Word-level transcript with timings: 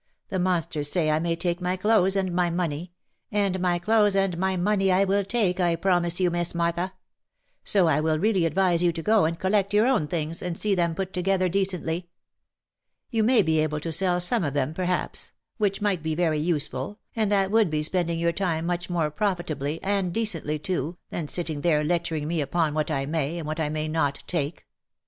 The 0.29 0.39
monsters 0.39 0.89
say 0.91 1.11
I 1.11 1.19
may 1.19 1.35
take 1.35 1.61
my 1.61 1.75
clothes 1.77 2.15
and 2.15 2.31
my 2.33 2.49
money— 2.49 2.91
and 3.45 3.59
my 3.59 3.77
clothes 3.77 4.15
and 4.15 4.35
my 4.35 4.57
money 4.57 4.91
I 4.91 5.03
will 5.03 5.23
take, 5.23 5.59
I 5.59 5.75
promise 5.75 6.19
you, 6.19 6.31
Miss 6.31 6.55
Martha; 6.55 6.93
so 7.63 7.85
I 7.87 7.99
would 7.99 8.19
really 8.19 8.47
advise 8.47 8.81
you 8.81 8.91
to 8.93 9.03
go 9.03 9.25
and 9.25 9.37
collect 9.37 9.75
your 9.75 9.85
own 9.85 10.07
things, 10.07 10.41
and 10.41 10.57
see 10.57 10.73
them 10.73 10.95
put 10.95 11.13
together 11.13 11.47
decently. 11.49 12.09
You 13.11 13.21
may 13.21 13.43
be 13.43 13.59
able 13.59 13.79
to 13.81 13.91
sell 13.91 14.19
some 14.19 14.43
of 14.43 14.55
them 14.55 14.73
perhaps, 14.73 15.33
which 15.57 15.81
might 15.83 16.01
be 16.01 16.15
very 16.15 16.39
useful, 16.39 16.97
and 17.15 17.31
that 17.31 17.51
would 17.51 17.69
be 17.69 17.83
spending 17.83 18.17
your 18.17 18.33
time 18.33 18.65
much 18.65 18.89
more 18.89 19.11
profitably, 19.11 19.79
and 19.83 20.11
decently 20.11 20.57
too, 20.57 20.97
than 21.11 21.27
sitting 21.27 21.61
there 21.61 21.83
lecturing 21.83 22.27
me 22.27 22.41
upon 22.41 22.73
what 22.73 22.89
I 22.89 23.05
may, 23.05 23.37
and 23.37 23.45
what 23.45 23.59
I 23.59 23.69
may 23.69 23.87
not 23.87 24.23
take. 24.25 24.65